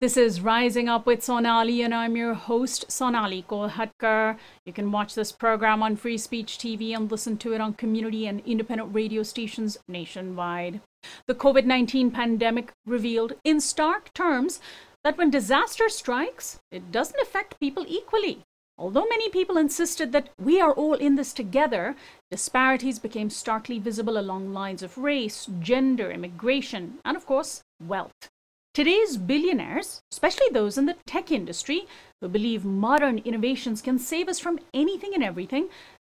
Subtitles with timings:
[0.00, 4.36] This is Rising Up with Sonali, and I'm your host, Sonali Kolhatkar.
[4.66, 8.26] You can watch this program on Free Speech TV and listen to it on community
[8.26, 10.80] and independent radio stations nationwide.
[11.28, 14.60] The COVID 19 pandemic revealed in stark terms
[15.04, 18.40] that when disaster strikes, it doesn't affect people equally.
[18.76, 21.94] Although many people insisted that we are all in this together,
[22.32, 28.28] disparities became starkly visible along lines of race, gender, immigration, and of course, wealth.
[28.74, 31.86] Today's billionaires, especially those in the tech industry
[32.20, 35.68] who believe modern innovations can save us from anything and everything,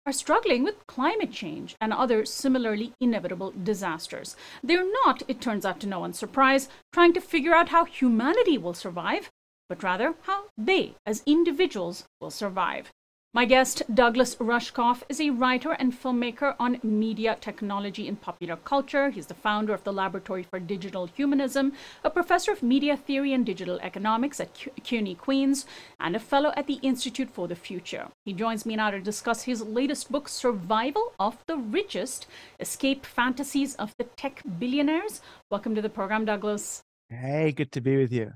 [0.07, 4.37] are struggling with climate change and other similarly inevitable disasters.
[4.62, 8.59] They're not, it turns out to no one's surprise, trying to figure out how humanity
[8.59, 9.29] will survive,
[9.69, 12.92] but rather how they, as individuals, will survive.
[13.34, 19.08] My guest, Douglas Rushkoff, is a writer and filmmaker on media technology and popular culture.
[19.08, 21.72] He's the founder of the Laboratory for Digital Humanism,
[22.05, 24.52] a professor of media theory and digital economics at
[24.84, 25.64] CUNY Queens,
[25.98, 28.08] and a fellow at the Institute for the Future.
[28.27, 32.27] He joins me now to discuss his latest book, Survival of the Richest
[32.61, 35.22] Escape Fantasies of the Tech Billionaires.
[35.50, 36.83] Welcome to the program, Douglas.
[37.08, 38.34] Hey, good to be with you.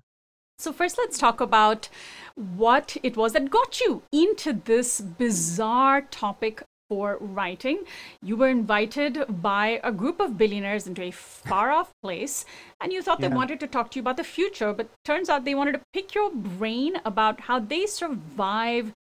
[0.59, 1.89] So, first, let's talk about
[2.35, 7.85] what it was that got you into this bizarre topic for writing.
[8.23, 12.47] You were invited by a group of billionaires into a far off place,
[12.81, 13.29] and you thought yeah.
[13.29, 15.83] they wanted to talk to you about the future, but turns out they wanted to
[15.93, 18.93] pick your brain about how they survive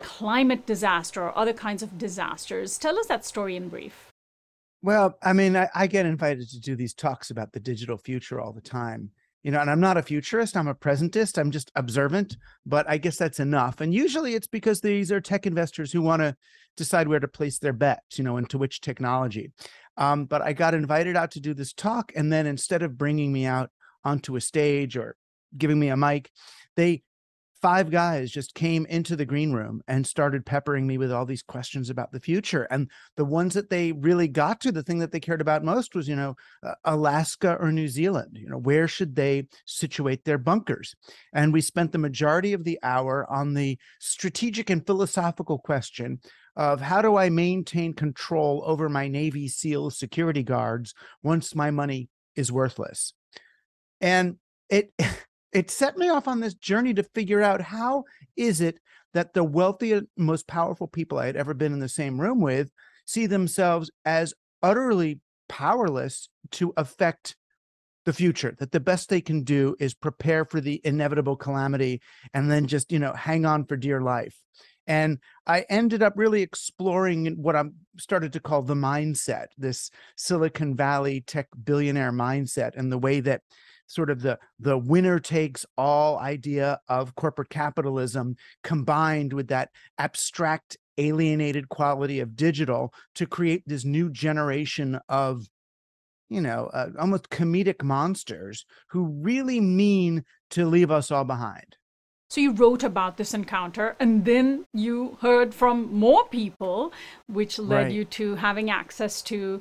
[0.00, 2.78] climate disaster or other kinds of disasters.
[2.78, 4.10] Tell us that story in brief.
[4.82, 8.40] Well, I mean, I, I get invited to do these talks about the digital future
[8.40, 9.10] all the time
[9.46, 12.98] you know and i'm not a futurist i'm a presentist i'm just observant but i
[12.98, 16.34] guess that's enough and usually it's because these are tech investors who want to
[16.76, 19.52] decide where to place their bets you know into which technology.
[19.96, 23.32] Um, but i got invited out to do this talk and then instead of bringing
[23.32, 23.70] me out
[24.04, 25.14] onto a stage or
[25.56, 26.28] giving me a mic
[26.76, 27.02] they
[27.62, 31.42] five guys just came into the green room and started peppering me with all these
[31.42, 35.12] questions about the future and the ones that they really got to the thing that
[35.12, 38.86] they cared about most was you know uh, alaska or new zealand you know where
[38.88, 40.94] should they situate their bunkers?
[41.32, 46.20] And we spent the majority of the hour on the strategic and philosophical question
[46.56, 52.08] of how do i maintain control over my navy seal security guards once my money
[52.34, 53.12] is worthless?
[54.00, 54.36] And
[54.68, 54.92] it
[55.52, 58.04] it set me off on this journey to figure out how
[58.36, 58.78] is it
[59.14, 62.70] that the wealthiest, most powerful people I had ever been in the same room with
[63.06, 67.36] see themselves as utterly powerless to affect
[68.04, 72.00] the future that the best they can do is prepare for the inevitable calamity
[72.32, 74.36] and then just you know hang on for dear life.
[74.86, 80.76] And i ended up really exploring what i'm started to call the mindset this silicon
[80.76, 83.42] valley tech billionaire mindset and the way that
[83.86, 90.76] sort of the the winner takes all idea of corporate capitalism combined with that abstract
[90.98, 95.48] alienated quality of digital to create this new generation of
[96.28, 101.76] you know uh, almost comedic monsters who really mean to leave us all behind
[102.28, 106.92] so you wrote about this encounter and then you heard from more people
[107.28, 107.92] which led right.
[107.92, 109.60] you to having access to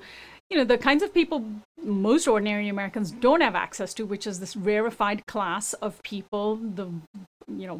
[0.50, 1.44] you know, the kinds of people
[1.82, 6.92] most ordinary Americans don't have access to, which is this rarefied class of people, the
[7.48, 7.80] you know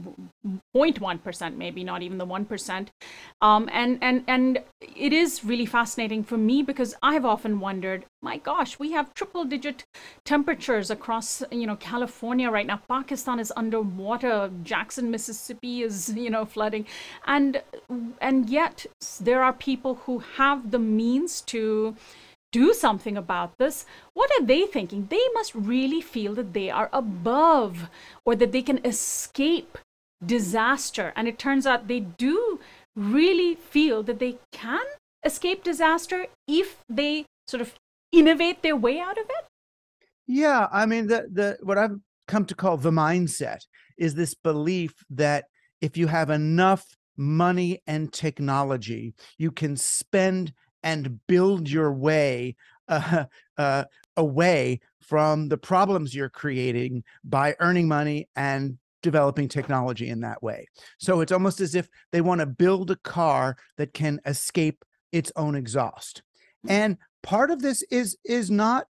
[0.76, 2.92] 0.1 percent maybe not even the 1 percent.
[3.42, 8.38] Um, and and and it is really fascinating for me because i've often wondered my
[8.38, 9.84] gosh we have triple digit
[10.24, 12.80] temperatures across you know california right now.
[12.88, 14.52] Pakistan is underwater.
[14.64, 16.86] Jackson mississippi is you know flooding.
[17.26, 17.62] And
[18.22, 18.86] and yet
[19.20, 21.96] there are people who have the means to
[22.56, 25.08] do something about this, what are they thinking?
[25.10, 27.90] They must really feel that they are above
[28.26, 29.78] or that they can escape
[30.26, 31.12] disaster.
[31.18, 32.62] And it turns out they do
[32.96, 34.86] really feel that they can
[35.26, 37.74] escape disaster if they sort of
[38.14, 39.46] innovate their way out of it.
[40.26, 43.62] Yeah, I mean the the what I've come to call the mindset
[43.98, 45.44] is this belief that
[45.82, 46.84] if you have enough
[47.18, 50.54] money and technology, you can spend
[50.86, 52.56] and build your way
[52.88, 53.26] uh,
[53.58, 53.84] uh,
[54.16, 60.66] away from the problems you're creating by earning money and developing technology in that way.
[60.98, 65.32] So it's almost as if they want to build a car that can escape its
[65.36, 66.24] own exhaust.
[66.68, 68.88] And part of this is is not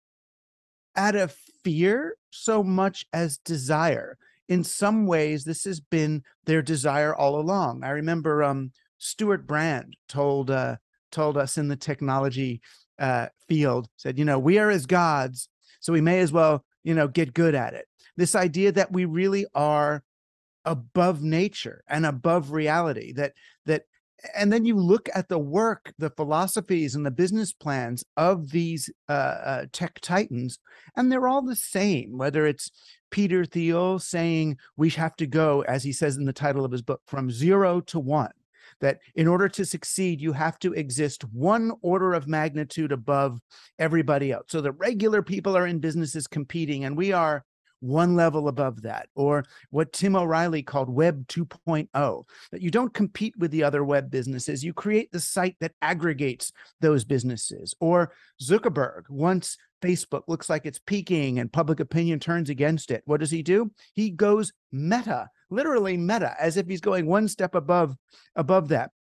[0.95, 4.17] out of fear so much as desire.
[4.47, 7.83] In some ways, this has been their desire all along.
[7.83, 10.77] I remember um, Stewart Brand told uh,
[11.11, 12.61] told us in the technology
[12.99, 16.93] uh, field said, you know, we are as gods, so we may as well, you
[16.93, 17.85] know, get good at it.
[18.17, 20.03] this idea that we really are
[20.65, 23.33] above nature and above reality that
[23.65, 23.83] that
[24.35, 28.89] and then you look at the work the philosophies and the business plans of these
[29.07, 30.59] uh, uh, tech titans
[30.97, 32.69] and they're all the same whether it's
[33.09, 36.81] peter thiel saying we have to go as he says in the title of his
[36.81, 38.31] book from zero to one
[38.81, 43.39] that in order to succeed you have to exist one order of magnitude above
[43.77, 47.43] everybody else so the regular people are in businesses competing and we are
[47.81, 53.35] one level above that, or what Tim O'Reilly called Web 2.0, that you don't compete
[53.37, 57.73] with the other web businesses, you create the site that aggregates those businesses.
[57.79, 58.11] Or
[58.41, 63.31] Zuckerberg, once Facebook looks like it's peaking and public opinion turns against it, what does
[63.31, 63.71] he do?
[63.93, 67.95] He goes meta, literally meta, as if he's going one step above
[68.35, 68.91] above that.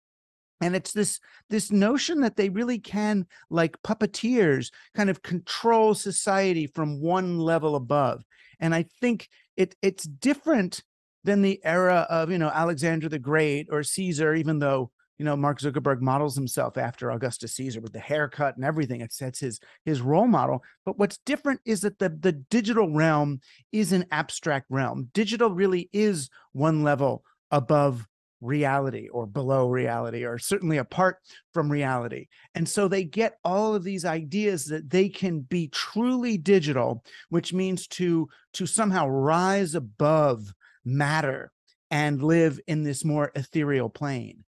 [0.60, 6.66] And it's this this notion that they really can like puppeteers kind of control society
[6.66, 8.24] from one level above.
[8.60, 10.82] And I think it it's different
[11.24, 15.36] than the era of, you know, Alexander the Great or Caesar, even though, you know,
[15.36, 19.00] Mark Zuckerberg models himself after Augustus Caesar with the haircut and everything.
[19.00, 20.62] It sets his his role model.
[20.84, 23.40] But what's different is that the, the digital realm
[23.72, 25.10] is an abstract realm.
[25.12, 28.06] Digital really is one level above
[28.40, 31.16] reality or below reality or certainly apart
[31.52, 32.28] from reality.
[32.54, 37.52] And so they get all of these ideas that they can be truly digital, which
[37.52, 40.52] means to to somehow rise above
[40.84, 41.50] matter
[41.90, 44.44] and live in this more ethereal plane.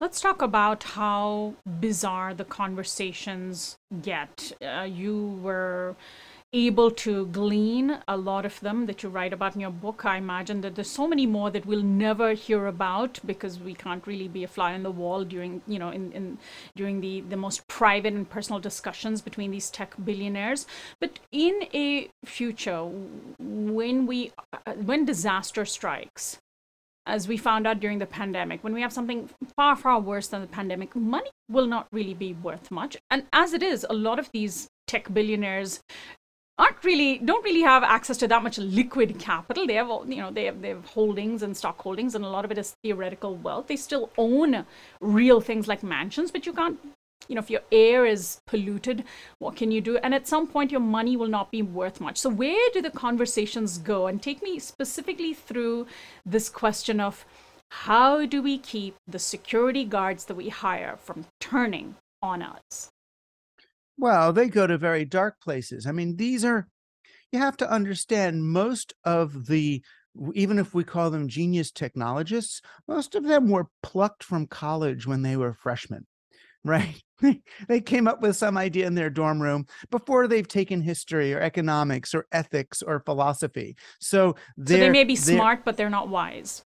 [0.00, 4.50] Let's talk about how bizarre the conversations get.
[4.64, 5.94] Uh, you were
[6.54, 10.06] able to glean a lot of them that you write about in your book.
[10.06, 14.06] I imagine that there's so many more that we'll never hear about because we can't
[14.06, 16.38] really be a fly on the wall during, you know, in, in
[16.74, 20.66] during the, the most private and personal discussions between these tech billionaires.
[20.98, 22.88] But in a future,
[23.38, 24.32] when we
[24.66, 26.38] uh, when disaster strikes,
[27.10, 30.40] as we found out during the pandemic, when we have something far, far worse than
[30.40, 32.96] the pandemic, money will not really be worth much.
[33.10, 35.80] And as it is, a lot of these tech billionaires
[36.58, 39.66] aren't really don't really have access to that much liquid capital.
[39.66, 42.44] They have you know they have they have holdings and stock holdings, and a lot
[42.44, 43.66] of it is theoretical wealth.
[43.66, 44.66] They still own
[45.00, 46.78] real things like mansions, but you can't.
[47.30, 49.04] You know, if your air is polluted,
[49.38, 49.98] what can you do?
[49.98, 52.18] And at some point, your money will not be worth much.
[52.18, 54.08] So, where do the conversations go?
[54.08, 55.86] And take me specifically through
[56.26, 57.24] this question of
[57.70, 62.90] how do we keep the security guards that we hire from turning on us?
[63.96, 65.86] Well, they go to very dark places.
[65.86, 66.66] I mean, these are,
[67.30, 69.82] you have to understand most of the,
[70.34, 75.22] even if we call them genius technologists, most of them were plucked from college when
[75.22, 76.06] they were freshmen,
[76.64, 77.00] right?
[77.68, 81.40] they came up with some idea in their dorm room before they've taken history or
[81.40, 83.76] economics or ethics or philosophy.
[84.00, 86.64] So, so they may be smart, but they're not wise.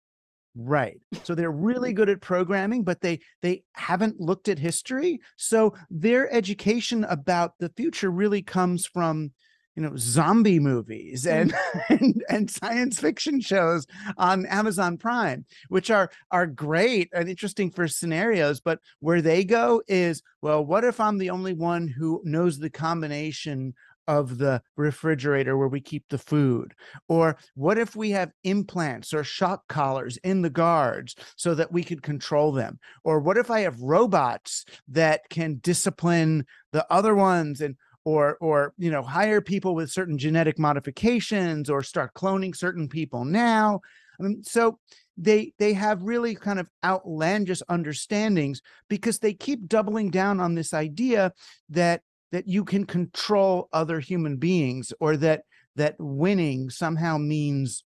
[0.56, 1.02] Right.
[1.24, 5.20] So they're really good at programming, but they they haven't looked at history.
[5.36, 9.32] So their education about the future really comes from
[9.76, 11.82] you know zombie movies and, mm.
[12.02, 13.86] and and science fiction shows
[14.18, 19.82] on Amazon Prime which are are great and interesting for scenarios but where they go
[19.88, 23.74] is well what if I'm the only one who knows the combination
[24.08, 26.74] of the refrigerator where we keep the food?
[27.08, 31.84] Or what if we have implants or shock collars in the guards so that we
[31.84, 32.80] could control them?
[33.04, 38.74] Or what if I have robots that can discipline the other ones and or or
[38.78, 43.82] you know hire people with certain genetic modifications or start cloning certain people now.
[44.20, 44.80] I mean, so
[45.18, 50.74] they they have really kind of outlandish understandings because they keep doubling down on this
[50.74, 51.34] idea
[51.70, 55.44] that that you can control other human beings or that
[55.76, 57.84] that winning somehow means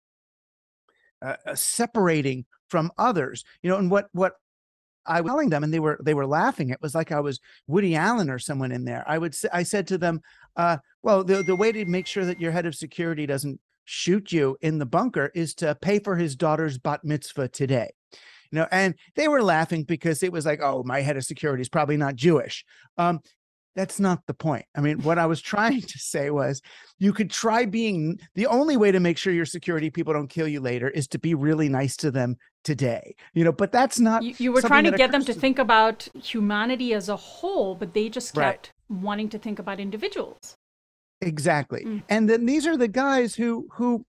[1.21, 4.33] uh, uh, separating from others you know and what what
[5.07, 6.69] I was telling them and they were they were laughing.
[6.69, 9.03] It was like I was Woody Allen or someone in there.
[9.07, 10.21] I would I said to them
[10.55, 14.31] uh, well the the way to make sure that your head of security doesn't shoot
[14.31, 17.89] you in the bunker is to pay for his daughter's bat mitzvah today.
[18.51, 21.61] You know and they were laughing because it was like oh my head of security
[21.61, 22.65] is probably not jewish.
[22.97, 23.19] Um
[23.77, 24.65] that's not the point.
[24.75, 26.61] I mean, what I was trying to say was
[26.97, 30.47] you could try being the only way to make sure your security people don't kill
[30.47, 33.15] you later is to be really nice to them today.
[33.35, 36.07] You know, but that's not You, you were trying to get them to, think about
[36.15, 39.01] humanity as a whole, but they just kept right.
[39.03, 40.57] wanting to think about individuals.
[41.21, 41.83] Exactly.
[41.85, 42.03] Mm.
[42.09, 44.05] And then these are the guys who who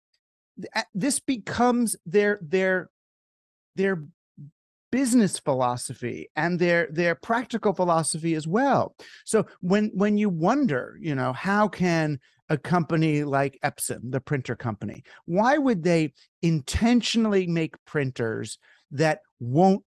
[0.94, 2.88] this becomes their their
[3.75, 4.04] their
[4.90, 8.94] business philosophy and their their practical philosophy as well.
[9.24, 14.54] So when when you wonder you know how can a company like epson the printer
[14.54, 16.12] company why would they
[16.42, 18.58] intentionally make printers
[18.92, 19.82] that won't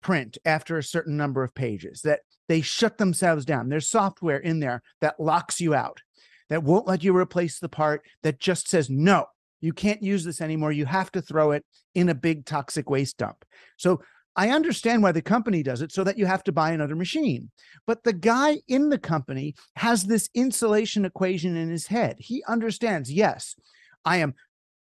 [0.00, 4.60] print after a certain number of pages that they shut themselves down there's software in
[4.60, 6.00] there that locks you out
[6.50, 9.26] that won't let you replace the part that just says no
[9.60, 11.64] you can't use this anymore you have to throw it
[11.94, 13.44] in a big toxic waste dump.
[13.76, 14.02] So
[14.38, 17.50] I understand why the company does it so that you have to buy another machine.
[17.88, 22.16] But the guy in the company has this insulation equation in his head.
[22.20, 23.56] He understands, yes,
[24.04, 24.34] I am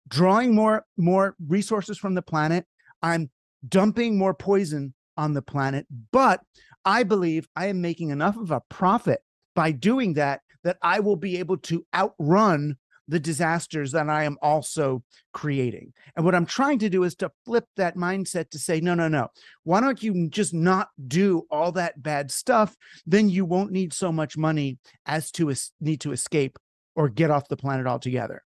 [0.06, 2.66] drawing more more resources from the planet.
[3.02, 3.30] I'm
[3.66, 6.42] dumping more poison on the planet, but
[6.84, 9.20] I believe I am making enough of a profit
[9.56, 12.76] by doing that that I will be able to outrun
[13.08, 15.92] the disasters that I am also creating.
[16.14, 19.08] And what I'm trying to do is to flip that mindset to say, no, no,
[19.08, 19.28] no.
[19.64, 22.76] Why don't you just not do all that bad stuff?
[23.06, 26.58] Then you won't need so much money as to es- need to escape
[26.94, 28.42] or get off the planet altogether.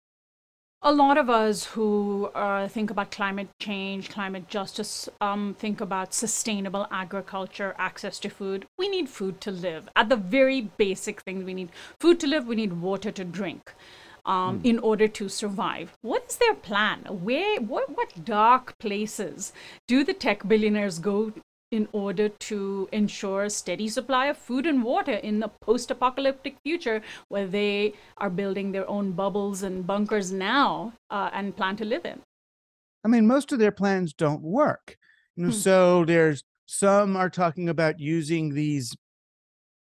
[0.83, 6.11] A lot of us who uh, think about climate change, climate justice, um, think about
[6.11, 8.65] sustainable agriculture, access to food.
[8.79, 9.87] We need food to live.
[9.95, 13.73] At the very basic things, we need food to live, we need water to drink
[14.25, 14.65] um, mm.
[14.65, 15.93] in order to survive.
[16.01, 16.99] What is their plan?
[17.09, 19.53] Where, what, what dark places
[19.87, 21.33] do the tech billionaires go
[21.71, 27.01] in order to ensure a steady supply of food and water in the post-apocalyptic future
[27.29, 32.05] where they are building their own bubbles and bunkers now uh, and plan to live
[32.05, 32.19] in?
[33.03, 34.97] I mean, most of their plans don't work.
[35.35, 35.57] You know, hmm.
[35.57, 38.95] So there's some are talking about using these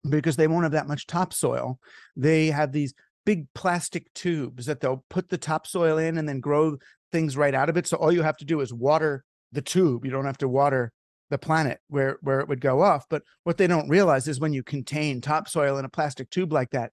[0.09, 1.78] because they won't have that much topsoil.
[2.16, 2.95] They have these
[3.26, 6.78] big plastic tubes that they'll put the topsoil in and then grow
[7.12, 7.87] things right out of it.
[7.87, 10.06] So all you have to do is water the tube.
[10.06, 10.92] You don't have to water
[11.28, 13.04] the planet where where it would go off.
[13.11, 16.71] But what they don't realize is when you contain topsoil in a plastic tube like
[16.71, 16.92] that,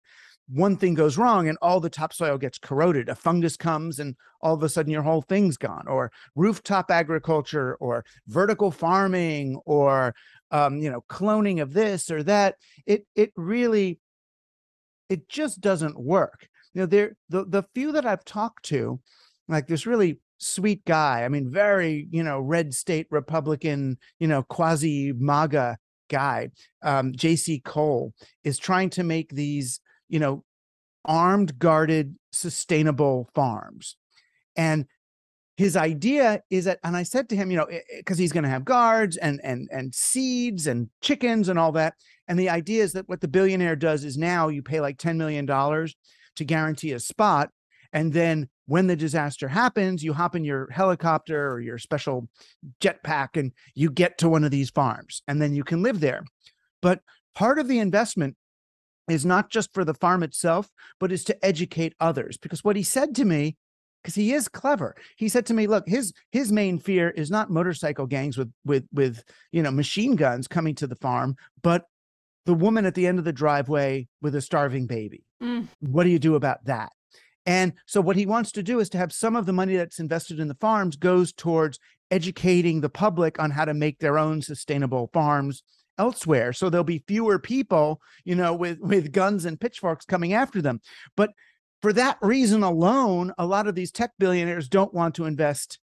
[0.50, 3.10] one thing goes wrong and all the topsoil gets corroded.
[3.10, 5.88] A fungus comes and all of a sudden your whole thing's gone.
[5.88, 10.16] Or rooftop agriculture, or vertical farming, or
[10.52, 12.56] um, you know cloning of this or that.
[12.86, 14.00] It it really
[15.10, 16.48] it just doesn't work.
[16.74, 19.00] You know, there the the few that I've talked to,
[19.48, 21.24] like this really sweet guy.
[21.24, 25.78] I mean, very you know red state Republican, you know quasi MAGA
[26.10, 26.50] guy.
[26.82, 27.60] Um, J.C.
[27.60, 29.80] Cole is trying to make these
[30.10, 30.44] you know
[31.06, 33.96] armed, guarded, sustainable farms,
[34.56, 34.86] and
[35.58, 37.68] his idea is that and i said to him you know
[37.98, 41.94] because he's going to have guards and and and seeds and chickens and all that
[42.28, 45.18] and the idea is that what the billionaire does is now you pay like 10
[45.18, 45.96] million dollars
[46.36, 47.50] to guarantee a spot
[47.92, 52.28] and then when the disaster happens you hop in your helicopter or your special
[52.82, 56.24] jetpack and you get to one of these farms and then you can live there.
[56.82, 57.02] But
[57.36, 58.36] part of the investment
[59.10, 60.70] is not just for the farm itself
[61.00, 63.58] but is to educate others because what he said to me
[64.04, 64.96] because he is clever.
[65.16, 68.86] He said to me, "Look, his his main fear is not motorcycle gangs with with
[68.92, 71.86] with you know machine guns coming to the farm, but
[72.46, 75.24] the woman at the end of the driveway with a starving baby.
[75.42, 75.68] Mm.
[75.80, 76.92] What do you do about that?"
[77.46, 80.00] And so what he wants to do is to have some of the money that's
[80.00, 81.80] invested in the farms goes towards
[82.10, 85.64] educating the public on how to make their own sustainable farms
[85.98, 90.60] elsewhere so there'll be fewer people you know with with guns and pitchforks coming after
[90.60, 90.82] them
[91.16, 91.30] but
[91.84, 95.80] for that reason alone, a lot of these tech billionaires don't want to invest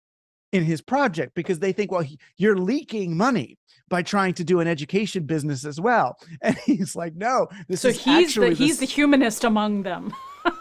[0.52, 4.60] in his project because they think, well, he, you're leaking money by trying to do
[4.60, 6.16] an education business as well.
[6.42, 10.14] And he's like, no, this so is he's the he's the humanist among them.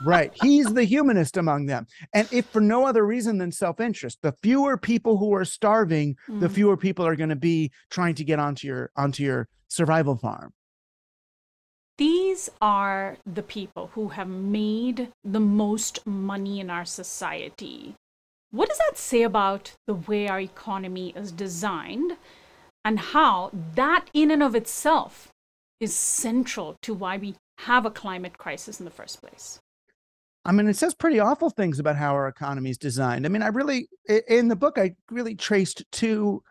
[0.04, 0.34] right.
[0.42, 1.86] He's the humanist among them.
[2.14, 6.40] And if for no other reason than self-interest, the fewer people who are starving, mm.
[6.40, 10.18] the fewer people are going to be trying to get onto your onto your survival
[10.18, 10.52] farm.
[11.98, 17.96] These are the people who have made the most money in our society.
[18.52, 22.18] What does that say about the way our economy is designed
[22.86, 25.30] and how that, in and of itself,
[25.80, 29.60] is central to why we have a climate crisis in the first place?
[30.46, 33.26] I mean, it says pretty awful things about how our economy is designed.
[33.26, 33.90] I mean, I really,
[34.28, 36.44] in the book, I really traced two,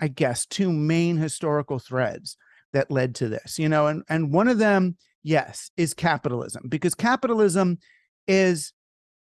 [0.00, 2.36] I guess, two main historical threads
[2.72, 6.94] that led to this you know and and one of them yes is capitalism because
[6.94, 7.78] capitalism
[8.26, 8.72] is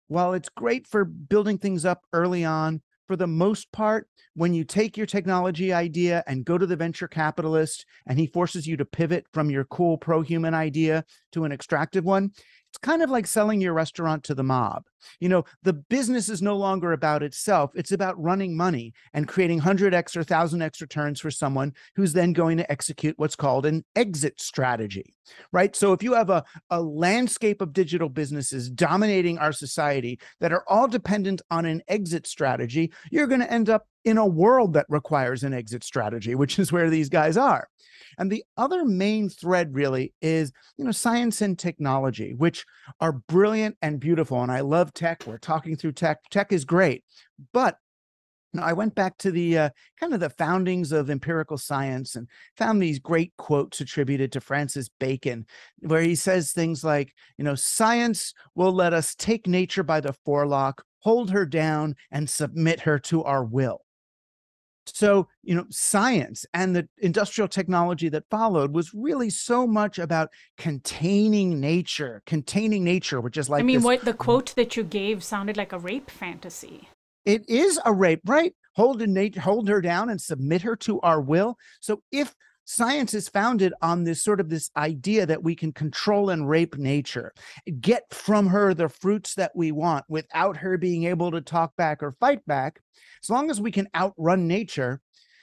[0.09, 4.65] while it's great for building things up early on for the most part when you
[4.65, 8.85] take your technology idea and go to the venture capitalist and he forces you to
[8.85, 12.31] pivot from your cool pro-human idea to an extractive one
[12.75, 14.83] it's kind of like selling your restaurant to the mob
[15.21, 17.71] You know, the business is no longer about itself.
[17.77, 22.57] It's about running money and creating 100x or 1000x returns for someone who's then going
[22.57, 25.15] to execute what's called an exit strategy,
[25.53, 25.77] right?
[25.77, 30.65] So if you have a, a landscape of digital businesses dominating our society that are
[30.67, 34.87] all dependent on an exit strategy, you're going to end up in a world that
[34.89, 37.69] requires an exit strategy, which is where these guys are.
[38.19, 42.65] And the other main thread really is, you know, science and technology, which
[43.01, 44.43] are brilliant and beautiful.
[44.43, 45.27] And I love tech.
[45.27, 46.19] We're talking through tech.
[46.31, 47.03] Tech is great.
[47.53, 47.79] But
[48.63, 52.81] I went back to the uh, kind of the foundings of empirical science and found
[52.81, 55.47] these great quotes attributed to Francis Bacon,
[55.81, 60.13] where he says things like, you know, science will let us take nature by the
[60.25, 63.84] forelock, hold her down, and submit her to our will.
[64.87, 70.31] So, you know, science and the industrial technology that followed was really so much about
[70.59, 73.61] containing nature, containing nature, which is like.
[73.61, 76.89] I mean, this, what the quote that you gave sounded like a rape fantasy.
[77.25, 78.55] It is a rape, right?
[78.75, 81.57] Hold, nature, hold her down and submit her to our will.
[81.81, 86.31] So, if science is founded on this sort of this idea that we can control
[86.31, 87.33] and rape nature
[87.81, 92.03] get from her the fruits that we want without her being able to talk back
[92.03, 92.81] or fight back
[93.25, 95.01] as long as we can outrun nature,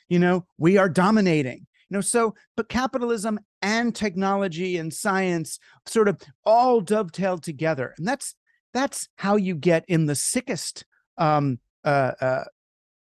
[0.07, 1.65] you know, we are dominating.
[1.89, 8.07] You know, so but capitalism and technology and science sort of all dovetailed together, and
[8.07, 8.35] that's
[8.73, 10.85] that's how you get in the sickest
[11.17, 12.43] um uh, uh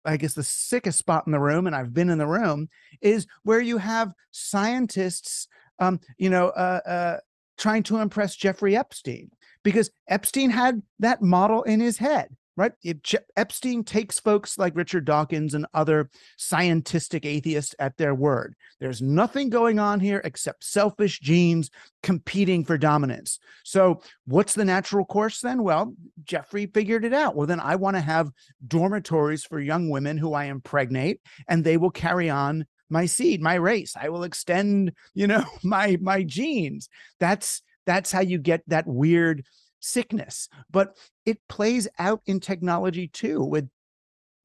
[0.08, 2.70] I guess the sickest spot in the room, and I've been in the room,
[3.02, 5.48] is where you have scientists,
[5.80, 7.18] um, you know, uh, uh,
[7.58, 9.30] trying to impress Jeffrey Epstein
[9.64, 12.72] because Epstein had that model in his head right?
[12.84, 12.98] If
[13.38, 19.50] Epstein takes folks like Richard Dawkins and other scientific atheists at their word, there's nothing
[19.50, 21.70] going on here except selfish genes
[22.04, 23.40] competing for dominance.
[23.64, 25.64] So, what's the natural course then?
[25.64, 27.36] Well, Jeffrey figured it out.
[27.36, 28.32] Well, then I want to have
[28.68, 33.56] dormitories for young women who I impregnate, and they will carry on my seed, my
[33.56, 33.94] race.
[34.00, 36.90] I will extend, you know, my my genes.
[37.20, 39.46] That's that's how you get that weird
[39.80, 40.50] sickness.
[40.72, 43.70] But it plays out in technology too with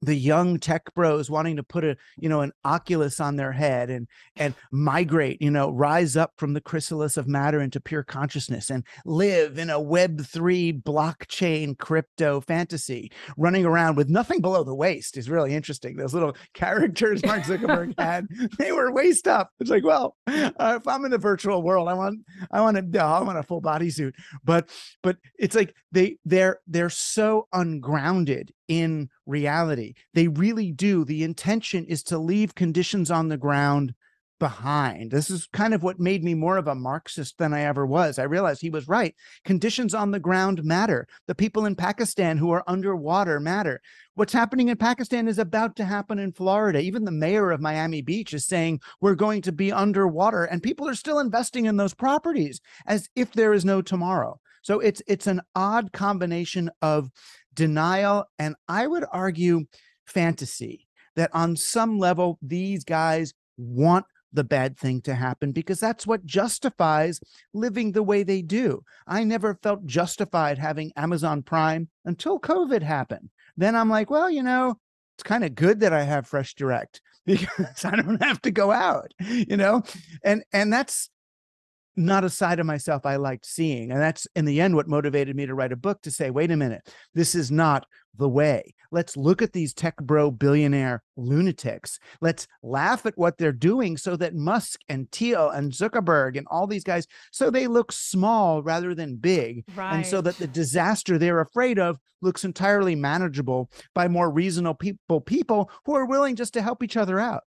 [0.03, 3.89] the young tech bros wanting to put a you know an oculus on their head
[3.89, 8.69] and and migrate you know rise up from the chrysalis of matter into pure consciousness
[8.69, 14.75] and live in a web 3 blockchain crypto fantasy running around with nothing below the
[14.75, 15.97] waist is really interesting.
[15.97, 18.27] Those little characters mark zuckerberg had
[18.59, 19.51] they were waist up.
[19.61, 23.03] It's like well uh, if i'm in the virtual world i want i want to
[23.03, 24.69] i want a full body suit but
[25.03, 29.95] but it's like they they're they're so ungrounded in reality.
[30.15, 31.05] They really do.
[31.05, 33.95] The intention is to leave conditions on the ground
[34.43, 35.13] behind.
[35.13, 38.19] This is kind of what made me more of a Marxist than I ever was.
[38.19, 39.15] I realized he was right.
[39.45, 41.07] Conditions on the ground matter.
[41.29, 43.81] The people in Pakistan who are underwater matter.
[44.15, 46.81] What's happening in Pakistan is about to happen in Florida.
[46.81, 50.89] Even the mayor of Miami Beach is saying we're going to be underwater, and people
[50.89, 54.41] are still investing in those properties as if there is no tomorrow.
[54.63, 57.11] So it's it's an odd combination of
[57.55, 59.67] denial, and I would argue
[60.07, 66.07] fantasy that on some level, these guys want the bad thing to happen because that's
[66.07, 67.21] what justifies
[67.53, 68.83] living the way they do.
[69.07, 73.31] I never felt justified having Amazon Prime until COVID happened.
[73.57, 74.79] Then I'm like, well, you know,
[75.17, 78.71] it's kind of good that I have Fresh Direct because I don't have to go
[78.71, 79.83] out, you know?
[80.25, 81.11] And and that's
[81.97, 83.91] not a side of myself I liked seeing.
[83.91, 86.51] And that's in the end what motivated me to write a book to say, wait
[86.51, 88.75] a minute, this is not the way.
[88.91, 91.99] Let's look at these tech bro billionaire lunatics.
[92.21, 96.67] Let's laugh at what they're doing so that Musk and Thiel and Zuckerberg and all
[96.67, 99.65] these guys, so they look small rather than big.
[99.75, 99.95] Right.
[99.95, 105.21] And so that the disaster they're afraid of looks entirely manageable by more reasonable people,
[105.23, 107.45] people who are willing just to help each other out.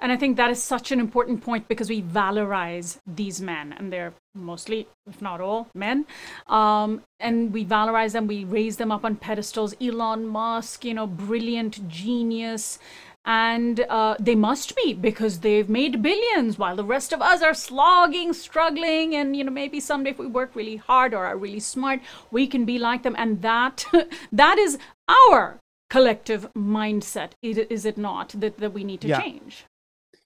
[0.00, 3.92] And I think that is such an important point because we valorize these men, and
[3.92, 6.04] they're mostly, if not all, men.
[6.46, 9.74] Um, and we valorize them, we raise them up on pedestals.
[9.80, 12.78] Elon Musk, you know, brilliant genius.
[13.26, 17.54] And uh, they must be because they've made billions while the rest of us are
[17.54, 19.14] slogging, struggling.
[19.14, 22.46] And, you know, maybe someday if we work really hard or are really smart, we
[22.46, 23.14] can be like them.
[23.16, 23.86] And that
[24.32, 24.76] that is
[25.08, 29.20] our collective mindset, is it not, that, that we need to yeah.
[29.22, 29.64] change?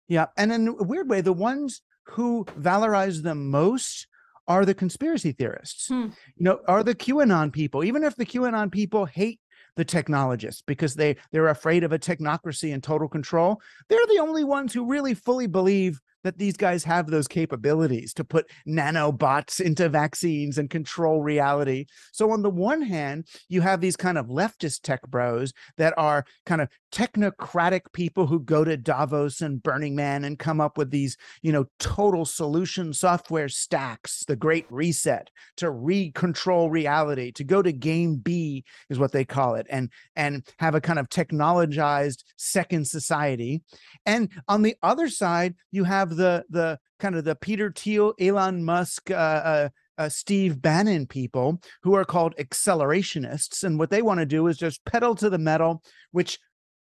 [0.09, 0.27] Yeah.
[0.37, 4.07] And in a weird way, the ones who valorize them most
[4.47, 5.89] are the conspiracy theorists.
[5.89, 6.09] Hmm.
[6.37, 9.41] You know, are the QAnon people, even if the QAnon people hate
[9.77, 14.45] the technologists because they they're afraid of a technocracy and total control, they're the only
[14.45, 19.89] ones who really fully believe that these guys have those capabilities to put nanobots into
[19.89, 21.87] vaccines and control reality.
[22.13, 26.25] So, on the one hand, you have these kind of leftist tech bros that are
[26.47, 30.91] kind of technocratic people who go to Davos and Burning Man and come up with
[30.91, 37.63] these, you know, total solution software stacks, the great reset to re-control reality, to go
[37.63, 42.25] to game B is what they call it, and and have a kind of technologized
[42.37, 43.63] second society.
[44.07, 48.65] And on the other side, you have the the kind of the Peter Thiel, Elon
[48.65, 49.69] Musk, uh, uh,
[49.99, 53.65] uh, Steve Bannon people who are called accelerationists.
[53.65, 56.39] And what they want to do is just pedal to the metal, which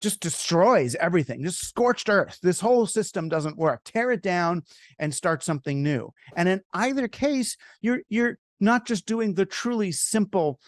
[0.02, 2.40] just destroys everything, just scorched earth.
[2.42, 3.82] This whole system doesn't work.
[3.84, 4.64] Tear it down
[4.98, 6.14] and start something new.
[6.36, 10.60] And in either case, you're you're not just doing the truly simple,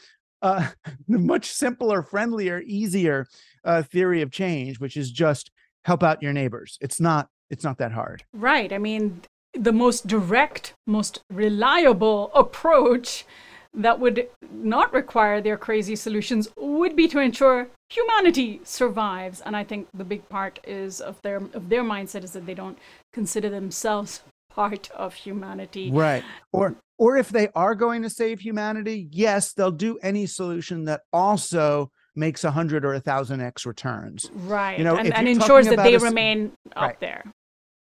[0.41, 0.69] uh,
[1.07, 3.27] much simpler, friendlier, easier
[3.63, 5.51] uh, theory of change, which is just
[5.83, 6.77] help out your neighbors.
[6.81, 8.23] It's not it's not that hard.
[8.33, 8.73] Right.
[8.73, 9.21] I mean,
[9.53, 13.25] the most direct, most reliable approach
[13.73, 19.41] that would not require their crazy solutions would be to ensure humanity survives.
[19.41, 22.53] And i think the big part is of their of their mindset is that they
[22.53, 22.77] don't
[23.13, 25.89] consider themselves part of humanity.
[25.91, 26.23] Right.
[26.51, 31.01] Or or if they are going to save humanity yes they'll do any solution that
[31.13, 34.29] also makes a hundred or a thousand x returns.
[34.33, 34.77] Right.
[34.77, 37.23] You know and, and ensures that they a, remain right, up there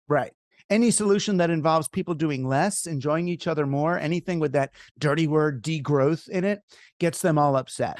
[0.09, 0.33] right
[0.71, 5.27] any solution that involves people doing less, enjoying each other more, anything with that dirty
[5.27, 6.63] word degrowth in it
[6.99, 7.99] gets them all upset.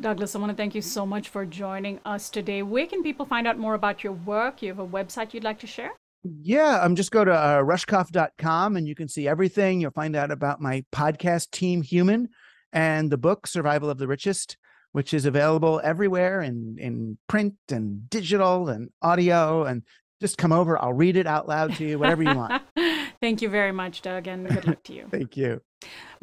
[0.00, 2.62] Douglas, I want to thank you so much for joining us today.
[2.62, 4.60] Where can people find out more about your work?
[4.60, 5.92] You have a website you'd like to share?
[6.24, 9.80] Yeah, um, just go to uh, rushkoff.com and you can see everything.
[9.80, 12.28] You'll find out about my podcast, Team Human,
[12.72, 14.56] and the book, Survival of the Richest,
[14.92, 19.64] which is available everywhere in, in print and digital and audio.
[19.64, 19.82] And
[20.20, 20.80] just come over.
[20.80, 22.62] I'll read it out loud to you, whatever you want.
[23.20, 25.08] Thank you very much, Doug, and good luck to you.
[25.10, 25.60] Thank you.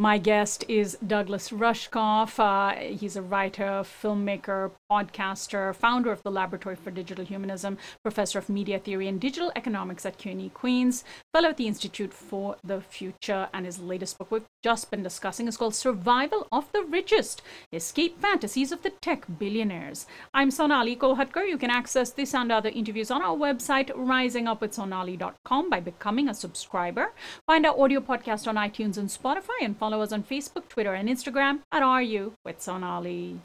[0.02, 2.40] My guest is Douglas Rushkoff.
[2.40, 8.50] Uh, he's a writer, filmmaker, podcaster, founder of the Laboratory for Digital Humanism, professor of
[8.50, 13.48] media theory and digital economics at CUNY Queens, fellow at the Institute for the Future,
[13.54, 18.20] and his latest book we've just been discussing is called Survival of the Richest Escape
[18.20, 20.08] Fantasies of the Tech Billionaires.
[20.34, 21.48] I'm Sonali Kolhatkar.
[21.48, 27.14] You can access this and other interviews on our website, risingupwithsonali.com, by becoming a subscriber.
[27.46, 29.12] Find our audio podcast on iTunes and
[29.42, 33.40] Spotify and follow us on Facebook, Twitter, and Instagram at RU with Sonali.